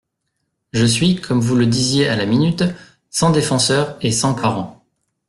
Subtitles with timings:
[0.73, 2.63] Je suis, comme vous le disiez à la minute,
[3.11, 4.83] sans défenseur et sans parents.